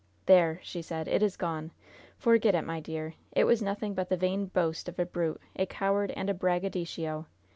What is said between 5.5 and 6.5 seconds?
a coward and a